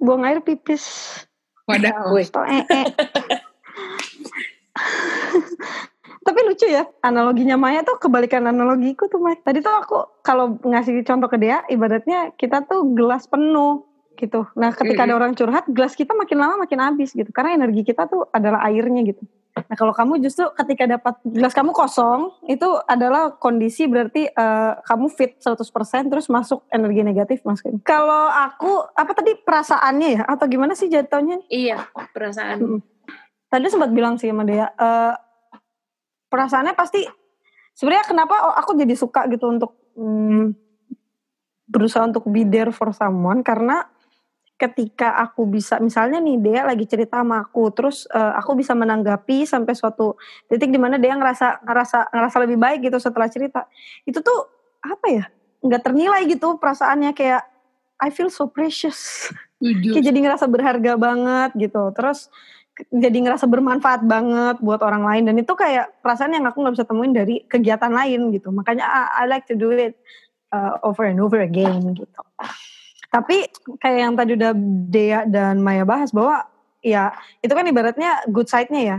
[0.00, 1.12] Buang air pipis.
[1.68, 2.08] Wadah.
[6.20, 9.40] Tapi lucu ya, analoginya Maya tuh kebalikan analogiku tuh Maya.
[9.40, 13.89] Tadi tuh aku kalau ngasih contoh ke dia, ibaratnya kita tuh gelas penuh
[14.20, 14.44] gitu.
[14.52, 15.08] Nah ketika mm -hmm.
[15.08, 17.32] ada orang curhat, gelas kita makin lama makin habis gitu.
[17.32, 19.24] Karena energi kita tuh adalah airnya gitu.
[19.56, 25.10] Nah kalau kamu justru ketika dapat gelas kamu kosong, itu adalah kondisi berarti uh, kamu
[25.10, 27.82] fit 100% terus masuk energi negatif masukin.
[27.82, 30.22] Kalau aku, apa tadi perasaannya ya?
[30.28, 31.42] Atau gimana sih jatuhnya?
[31.50, 31.82] Iya,
[32.14, 32.58] perasaan.
[32.60, 32.80] Hmm.
[33.50, 35.18] Tadi sempat bilang sih sama dia, uh,
[36.30, 37.02] perasaannya pasti
[37.74, 40.54] sebenarnya kenapa aku jadi suka gitu untuk hmm,
[41.70, 43.86] berusaha untuk be there for someone karena
[44.60, 49.48] ketika aku bisa misalnya nih dia lagi cerita sama aku terus uh, aku bisa menanggapi
[49.48, 50.20] sampai suatu
[50.52, 53.64] titik di mana dia ngerasa ngerasa ngerasa lebih baik gitu setelah cerita.
[54.04, 54.52] Itu tuh
[54.84, 55.24] apa ya
[55.64, 57.42] nggak ternilai gitu perasaannya kayak
[58.04, 59.32] I feel so precious.
[59.60, 61.92] Kayak jadi ngerasa berharga banget gitu.
[61.96, 62.28] Terus
[62.88, 65.24] jadi ngerasa bermanfaat banget buat orang lain.
[65.28, 68.52] Dan itu kayak perasaan yang aku nggak bisa temuin dari kegiatan lain gitu.
[68.52, 70.00] Makanya I, I like to do it
[70.52, 72.20] uh, over and over again gitu
[73.10, 73.50] tapi
[73.82, 74.52] kayak yang tadi udah
[74.86, 76.46] Dea dan Maya bahas bahwa
[76.78, 77.10] ya
[77.42, 78.98] itu kan ibaratnya good side-nya ya.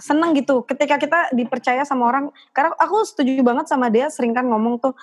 [0.00, 2.32] Seneng gitu ketika kita dipercaya sama orang.
[2.56, 4.96] Karena aku setuju banget sama dia sering kan ngomong tuh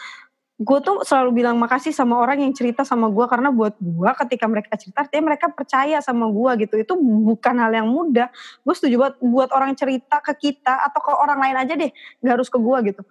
[0.58, 4.50] gue tuh selalu bilang makasih sama orang yang cerita sama gue karena buat gue ketika
[4.50, 6.76] mereka cerita artinya mereka percaya sama gue gitu.
[6.82, 8.34] Itu bukan hal yang mudah.
[8.66, 11.94] Gue setuju buat buat orang cerita ke kita atau ke orang lain aja deh
[12.26, 13.02] nggak harus ke gue gitu.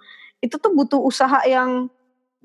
[0.42, 1.86] Itu tuh butuh usaha yang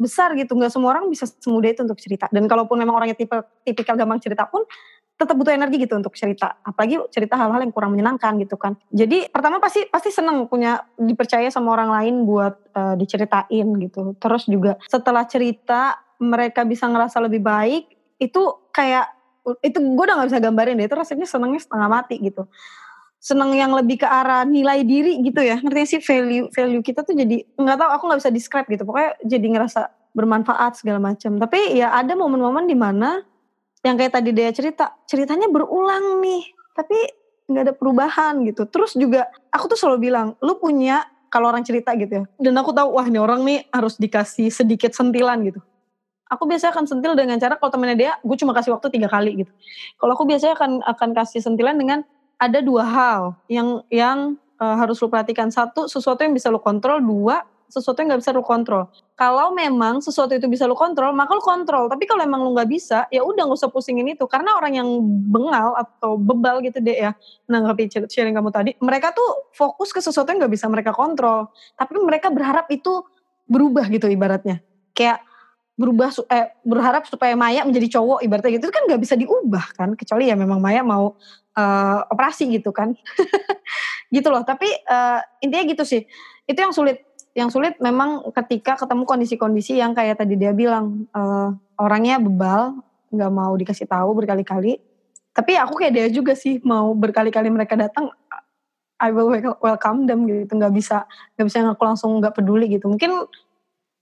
[0.02, 0.58] besar gitu.
[0.58, 2.26] Nggak semua orang bisa semudah itu untuk cerita.
[2.34, 4.66] Dan kalaupun memang orangnya tipe tipikal gampang cerita pun
[5.14, 6.58] tetap butuh energi gitu untuk cerita.
[6.66, 8.74] Apalagi cerita hal-hal yang kurang menyenangkan gitu kan.
[8.90, 14.18] Jadi pertama pasti pasti seneng punya dipercaya sama orang lain buat uh, diceritain gitu.
[14.18, 17.86] Terus juga setelah cerita mereka bisa ngerasa lebih baik
[18.18, 18.42] itu
[18.74, 19.06] kayak
[19.66, 20.90] itu gue udah gak bisa gambarin deh.
[20.90, 22.50] Itu rasanya senengnya setengah mati gitu
[23.22, 25.62] seneng yang lebih ke arah nilai diri gitu ya.
[25.62, 26.02] Ngerti sih?
[26.02, 28.82] Value value kita tuh jadi nggak tahu aku nggak bisa describe gitu.
[28.82, 29.82] Pokoknya jadi ngerasa
[30.18, 31.38] bermanfaat segala macam.
[31.38, 33.22] Tapi ya ada momen-momen di mana
[33.86, 36.42] yang kayak tadi dia cerita ceritanya berulang nih
[36.74, 36.98] tapi
[37.46, 38.66] nggak ada perubahan gitu.
[38.66, 42.26] Terus juga aku tuh selalu bilang lu punya kalau orang cerita gitu ya.
[42.42, 45.62] Dan aku tahu wah ini orang nih harus dikasih sedikit sentilan gitu.
[46.32, 49.46] Aku biasanya akan sentil dengan cara kalau temennya dia gue cuma kasih waktu tiga kali
[49.46, 49.52] gitu.
[50.02, 52.02] Kalau aku biasanya akan akan kasih sentilan dengan
[52.42, 56.98] ada dua hal yang yang uh, harus lu perhatikan satu sesuatu yang bisa lu kontrol
[56.98, 58.92] dua sesuatu yang nggak bisa lu kontrol.
[59.16, 61.88] Kalau memang sesuatu itu bisa lu kontrol, maka lu kontrol.
[61.88, 64.28] Tapi kalau emang lu nggak bisa, ya udah nggak usah pusingin itu.
[64.28, 64.90] Karena orang yang
[65.32, 67.16] bengal atau bebal gitu deh ya,
[67.48, 71.48] menanggapi sharing kamu tadi, mereka tuh fokus ke sesuatu yang nggak bisa mereka kontrol.
[71.80, 73.08] Tapi mereka berharap itu
[73.48, 74.60] berubah gitu ibaratnya.
[74.92, 75.24] Kayak
[75.80, 79.90] berubah eh, berharap supaya Maya menjadi cowok ibaratnya gitu itu kan nggak bisa diubah kan
[79.98, 81.18] kecuali ya memang Maya mau
[81.56, 82.94] uh, operasi gitu kan.
[84.12, 86.04] Gitu loh tapi uh, intinya gitu sih.
[86.44, 87.00] Itu yang sulit.
[87.32, 92.76] Yang sulit memang ketika ketemu kondisi-kondisi yang kayak tadi dia bilang uh, orangnya bebal
[93.08, 94.84] nggak mau dikasih tahu berkali-kali.
[95.32, 98.12] Tapi aku kayak dia juga sih mau berkali-kali mereka datang
[99.00, 99.32] I will
[99.64, 100.60] welcome them gitu.
[100.60, 101.08] Nggak bisa
[101.40, 102.92] nggak bisa aku langsung nggak peduli gitu.
[102.92, 103.32] Mungkin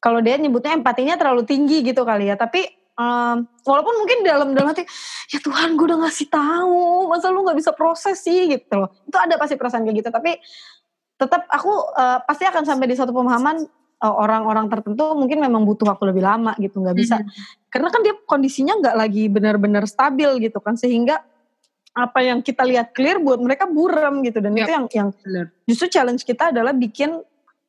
[0.01, 2.35] kalau dia nyebutnya empatinya terlalu tinggi gitu kali ya.
[2.35, 4.83] Tapi um, walaupun mungkin dalam dalam hati
[5.31, 8.51] ya Tuhan gue udah ngasih tahu masa lu nggak bisa proses sih?
[8.51, 8.91] Gitu loh.
[9.07, 10.35] Itu ada pasti perasaan kayak gitu tapi
[11.19, 13.67] tetap aku uh, pasti akan sampai di satu pemahaman
[14.03, 17.19] uh, orang-orang tertentu mungkin memang butuh waktu lebih lama gitu nggak bisa.
[17.19, 17.27] Hmm.
[17.69, 21.21] karena kan dia kondisinya nggak lagi benar-benar stabil gitu kan sehingga
[21.93, 24.39] apa yang kita lihat clear buat mereka buram gitu.
[24.39, 24.63] Dan yep.
[24.65, 25.09] itu yang yang
[25.67, 27.19] justru challenge kita adalah bikin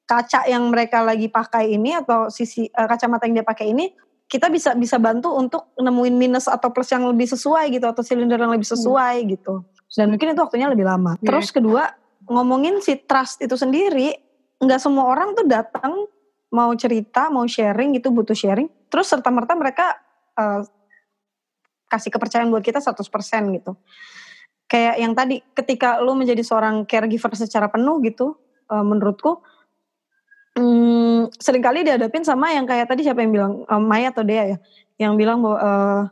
[0.07, 3.91] kaca yang mereka lagi pakai ini atau sisi uh, kacamata yang dia pakai ini
[4.31, 8.39] kita bisa bisa bantu untuk nemuin minus atau plus yang lebih sesuai gitu atau silinder
[8.39, 9.29] yang lebih sesuai hmm.
[9.35, 11.19] gitu dan mungkin itu waktunya lebih lama.
[11.19, 11.35] Yeah.
[11.35, 11.91] Terus kedua
[12.31, 14.15] ngomongin si trust itu sendiri,
[14.63, 16.07] nggak semua orang tuh datang
[16.55, 18.71] mau cerita, mau sharing gitu butuh sharing.
[18.87, 19.99] Terus serta merta mereka
[20.39, 20.63] uh,
[21.91, 23.03] kasih kepercayaan buat kita 100%
[23.59, 23.75] gitu.
[24.71, 28.39] Kayak yang tadi ketika lu menjadi seorang caregiver secara penuh gitu,
[28.71, 29.43] uh, menurutku
[30.55, 31.00] hmm,
[31.37, 34.59] sering kali dihadapin sama yang kayak tadi siapa yang bilang um, Maya atau Dea ya,
[34.97, 36.03] yang bilang bahwa uh,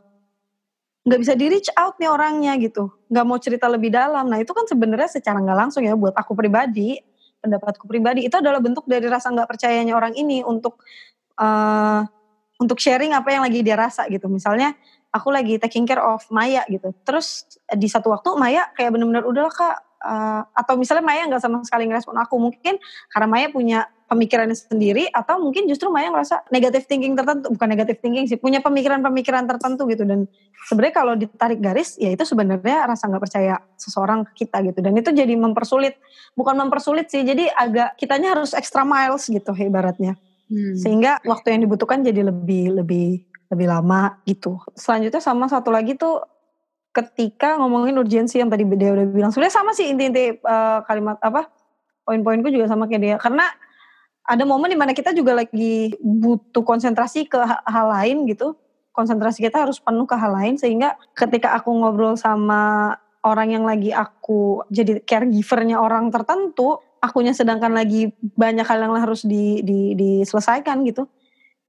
[1.07, 4.29] nggak bisa di reach out nih orangnya gitu, nggak mau cerita lebih dalam.
[4.29, 7.01] Nah itu kan sebenarnya secara nggak langsung ya buat aku pribadi,
[7.41, 10.83] pendapatku pribadi itu adalah bentuk dari rasa nggak percayanya orang ini untuk
[11.39, 12.03] uh,
[12.59, 14.27] untuk sharing apa yang lagi dia rasa gitu.
[14.27, 14.75] Misalnya
[15.09, 16.91] aku lagi taking care of Maya gitu.
[17.07, 19.77] Terus di satu waktu Maya kayak bener-bener udahlah kak.
[19.99, 22.79] Uh, atau misalnya Maya nggak sama sekali ngerespon aku mungkin
[23.11, 28.01] karena Maya punya pemikirannya sendiri atau mungkin justru Maya ngerasa negatif thinking tertentu bukan negatif
[28.01, 30.01] thinking sih punya pemikiran-pemikiran tertentu gitu.
[30.01, 30.25] Dan
[30.65, 34.81] sebenarnya kalau ditarik garis ya itu sebenarnya rasa nggak percaya seseorang ke kita gitu.
[34.81, 36.01] Dan itu jadi mempersulit
[36.33, 40.17] bukan mempersulit sih jadi agak kitanya harus extra miles gitu ibaratnya.
[40.49, 40.73] Hmm.
[40.73, 44.57] Sehingga waktu yang dibutuhkan jadi lebih lebih lebih lama gitu.
[44.73, 46.25] Selanjutnya sama satu lagi tuh
[46.89, 49.29] ketika ngomongin urgensi yang tadi dia udah bilang.
[49.29, 51.45] Sebenarnya sama sih inti-inti uh, kalimat apa
[52.09, 53.45] poin-poinku juga sama kayak dia karena
[54.29, 58.53] ada momen di mana kita juga lagi butuh konsentrasi ke hal lain gitu.
[58.93, 62.93] Konsentrasi kita harus penuh ke hal lain sehingga ketika aku ngobrol sama
[63.25, 69.25] orang yang lagi aku jadi caregivernya orang tertentu akunya sedangkan lagi banyak hal yang harus
[69.25, 71.09] di, di, diselesaikan gitu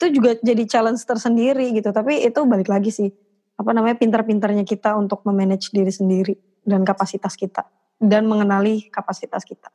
[0.00, 1.88] itu juga jadi challenge tersendiri gitu.
[1.92, 3.08] Tapi itu balik lagi sih
[3.56, 7.64] apa namanya pintar-pintarnya kita untuk memanage diri sendiri dan kapasitas kita
[8.00, 9.72] dan mengenali kapasitas kita.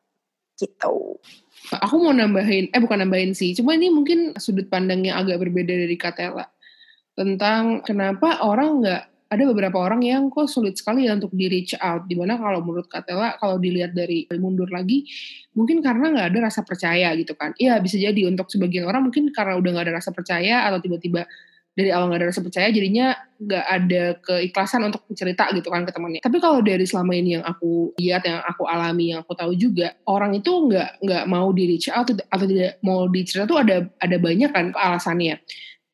[0.58, 1.18] Gitu
[1.72, 5.98] aku mau nambahin eh bukan nambahin sih cuma ini mungkin sudut pandangnya agak berbeda dari
[5.98, 6.46] Katela
[7.16, 11.74] tentang kenapa orang nggak ada beberapa orang yang kok sulit sekali ya untuk di reach
[11.82, 12.06] out.
[12.06, 15.04] Di mana kalau menurut Katela, kalau dilihat dari mundur lagi,
[15.58, 17.52] mungkin karena nggak ada rasa percaya gitu kan.
[17.58, 21.26] Iya bisa jadi untuk sebagian orang mungkin karena udah nggak ada rasa percaya atau tiba-tiba
[21.76, 25.92] dari awal nggak ada rasa percaya jadinya nggak ada keikhlasan untuk cerita gitu kan ke
[25.92, 26.24] temannya.
[26.24, 29.92] Tapi kalau dari selama ini yang aku lihat, yang aku alami, yang aku tahu juga
[30.08, 34.18] orang itu nggak nggak mau di reach out atau tidak mau dicerita tuh ada ada
[34.18, 35.44] banyak kan alasannya.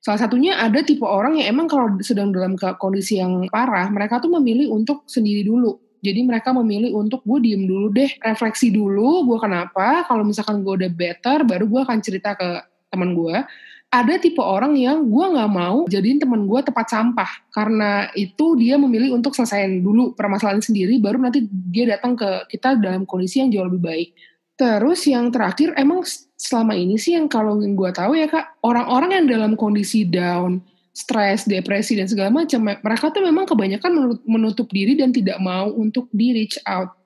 [0.02, 4.34] Salah satunya ada tipe orang yang emang kalau sedang dalam kondisi yang parah, mereka tuh
[4.34, 5.78] memilih untuk sendiri dulu.
[6.02, 10.74] Jadi mereka memilih untuk gue diem dulu deh, refleksi dulu, gue kenapa, kalau misalkan gue
[10.74, 13.46] udah better, baru gue akan cerita ke teman gue.
[13.92, 17.28] Ada tipe orang yang gue gak mau jadiin teman gue tempat sampah.
[17.52, 22.80] Karena itu dia memilih untuk selesaiin dulu permasalahan sendiri, baru nanti dia datang ke kita
[22.80, 24.10] dalam kondisi yang jauh lebih baik.
[24.56, 26.08] Terus yang terakhir, emang
[26.42, 30.58] selama ini sih yang kalau yang gue tahu ya kak orang-orang yang dalam kondisi down
[30.90, 36.10] stres depresi dan segala macam mereka tuh memang kebanyakan menutup diri dan tidak mau untuk
[36.10, 36.98] di reach out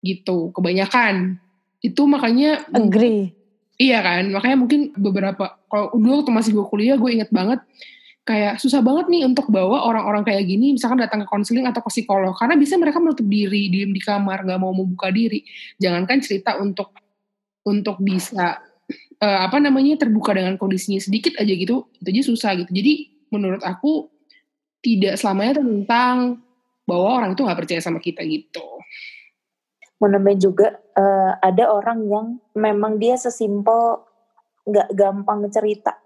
[0.00, 1.36] gitu kebanyakan
[1.84, 3.35] itu makanya agree
[3.76, 7.60] iya kan makanya mungkin beberapa kalau dulu waktu masih gue kuliah gue inget banget
[8.26, 11.90] kayak susah banget nih untuk bawa orang-orang kayak gini misalkan datang ke konseling atau ke
[11.94, 15.46] psikolog karena bisa mereka menutup diri diem di kamar nggak mau membuka diri.
[15.78, 16.90] Jangankan cerita untuk
[17.62, 18.58] untuk bisa
[19.22, 22.70] uh, apa namanya terbuka dengan kondisinya sedikit aja gitu itu aja susah gitu.
[22.74, 24.10] Jadi menurut aku
[24.82, 26.42] tidak selamanya tentang
[26.82, 28.75] bahwa orang itu nggak percaya sama kita gitu
[29.96, 34.04] menambah juga uh, ada orang yang memang dia sesimpel
[34.66, 35.96] nggak gampang cerita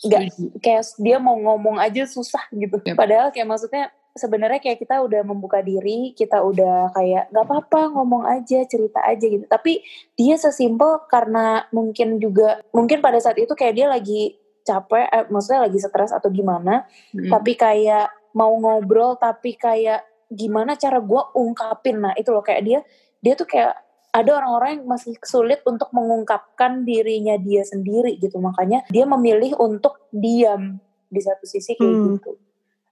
[0.00, 0.22] nggak
[0.64, 2.96] kayak dia mau ngomong aja susah gitu yep.
[2.96, 8.26] padahal kayak maksudnya sebenarnya kayak kita udah membuka diri, kita udah kayak nggak apa-apa ngomong
[8.26, 9.46] aja, cerita aja gitu.
[9.46, 9.82] Tapi
[10.18, 14.34] dia sesimpel karena mungkin juga mungkin pada saat itu kayak dia lagi
[14.66, 16.86] capek, eh, maksudnya lagi stres atau gimana.
[17.14, 17.30] Hmm.
[17.30, 22.00] Tapi kayak mau ngobrol tapi kayak gimana cara gue ungkapin.
[22.00, 22.80] Nah itu loh kayak dia
[23.20, 23.74] dia tuh kayak
[24.10, 28.38] ada orang-orang yang masih sulit untuk mengungkapkan dirinya dia sendiri gitu.
[28.38, 30.78] Makanya dia memilih untuk diam
[31.10, 32.06] di satu sisi kayak hmm.
[32.16, 32.32] gitu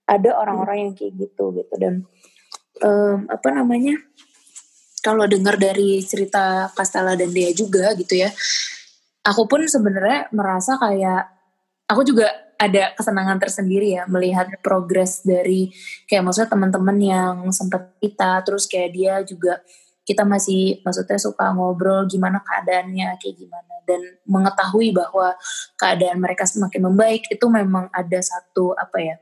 [0.09, 2.09] ada orang-orang yang kayak gitu gitu dan
[2.81, 4.01] um, apa namanya
[5.05, 8.33] kalau dengar dari cerita Castella dan dia juga gitu ya
[9.23, 11.29] aku pun sebenarnya merasa kayak
[11.87, 12.27] aku juga
[12.59, 15.71] ada kesenangan tersendiri ya melihat progres dari
[16.11, 19.63] kayak maksudnya teman-teman yang sempat kita terus kayak dia juga
[20.03, 23.75] kita masih maksudnya suka ngobrol gimana keadaannya kayak gimana.
[23.85, 25.33] Dan mengetahui bahwa
[25.81, 29.17] keadaan mereka semakin membaik itu memang ada satu apa ya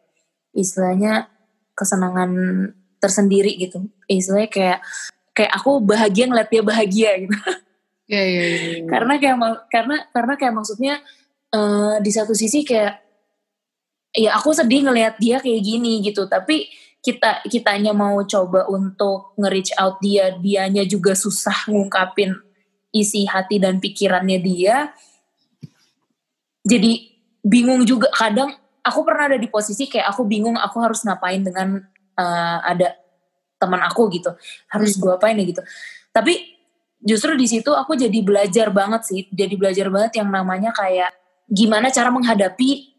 [0.57, 1.29] istilahnya
[1.77, 2.31] kesenangan
[2.99, 3.85] tersendiri gitu.
[4.09, 4.79] Istilahnya kayak
[5.37, 7.37] kayak aku bahagia ngeliat dia bahagia gitu.
[8.07, 8.87] Yeah, yeah, yeah, yeah.
[8.87, 11.03] karena kayak karena karena kayak maksudnya
[11.51, 13.06] uh, di satu sisi kayak
[14.17, 16.25] ya aku sedih ngelihat dia kayak gini gitu.
[16.27, 16.73] Tapi
[17.05, 22.35] kita kitanya mau coba untuk nge-reach out dia dianya juga susah ngungkapin
[22.91, 24.91] isi hati dan pikirannya dia.
[26.67, 28.11] Jadi bingung juga.
[28.11, 28.51] Kadang
[28.83, 31.79] aku pernah ada di posisi kayak aku bingung aku harus ngapain dengan
[32.19, 32.97] uh, ada
[33.61, 34.35] teman aku gitu.
[34.73, 35.01] Harus hmm.
[35.05, 35.63] gue apain ya gitu.
[36.11, 36.35] Tapi
[36.99, 39.21] justru di situ aku jadi belajar banget sih.
[39.31, 41.15] Jadi belajar banget yang namanya kayak
[41.47, 42.96] gimana cara menghadapi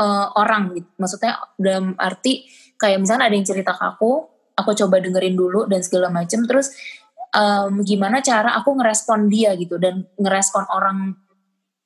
[0.00, 0.88] uh, orang gitu.
[1.00, 4.10] Maksudnya dalam arti kayak misalnya ada yang cerita ke aku
[4.56, 6.72] aku coba dengerin dulu dan segala macem terus
[7.36, 11.16] um, gimana cara aku ngerespon dia gitu dan ngerespon orang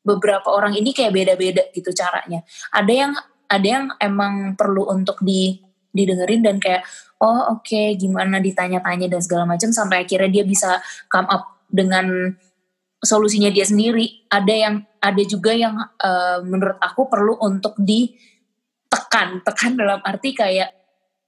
[0.00, 2.46] beberapa orang ini kayak beda-beda gitu caranya.
[2.72, 3.12] Ada yang
[3.50, 5.58] ada yang emang perlu untuk di
[5.90, 6.86] didengerin dan kayak
[7.18, 10.78] oh oke okay, gimana ditanya-tanya dan segala macam sampai akhirnya dia bisa
[11.10, 12.30] come up dengan
[13.00, 14.28] solusinya dia sendiri.
[14.28, 19.40] Ada yang ada juga yang uh, menurut aku perlu untuk ditekan.
[19.42, 20.70] Tekan dalam arti kayak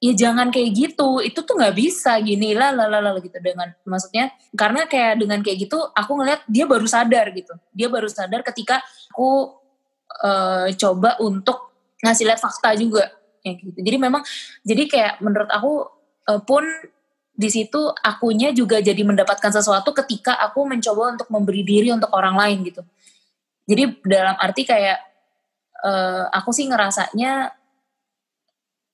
[0.02, 2.76] ya jangan kayak gitu itu tuh nggak bisa gini lah
[3.18, 3.36] gitu.
[3.40, 7.56] Dengan maksudnya karena kayak dengan kayak gitu aku ngeliat dia baru sadar gitu.
[7.72, 9.56] Dia baru sadar ketika aku
[10.20, 13.08] uh, coba untuk ngasih lihat fakta juga
[13.42, 13.78] ya gitu.
[13.80, 14.22] Jadi memang
[14.62, 15.72] jadi kayak menurut aku
[16.28, 16.62] uh, pun
[17.42, 22.38] di situ akunya juga jadi mendapatkan sesuatu ketika aku mencoba untuk memberi diri untuk orang
[22.38, 22.86] lain gitu.
[23.66, 24.98] Jadi dalam arti kayak
[25.82, 27.50] uh, aku sih ngerasanya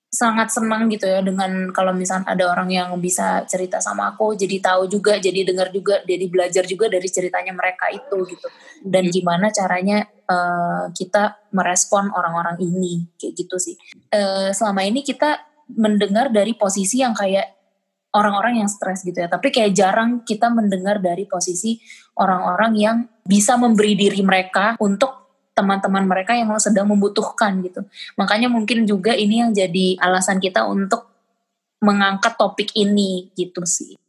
[0.09, 4.57] sangat senang gitu ya dengan kalau misalnya ada orang yang bisa cerita sama aku jadi
[4.57, 8.47] tahu juga jadi dengar juga jadi belajar juga dari ceritanya mereka itu gitu.
[8.81, 9.13] Dan hmm.
[9.13, 13.77] gimana caranya uh, kita merespon orang-orang ini kayak gitu sih.
[14.09, 15.45] Uh, selama ini kita
[15.77, 17.58] mendengar dari posisi yang kayak
[18.15, 21.77] orang-orang yang stres gitu ya tapi kayak jarang kita mendengar dari posisi
[22.17, 25.19] orang-orang yang bisa memberi diri mereka untuk
[25.59, 27.83] teman-teman mereka yang sedang membutuhkan gitu.
[28.15, 31.11] Makanya mungkin juga ini yang jadi alasan kita untuk
[31.83, 33.99] mengangkat topik ini gitu sih.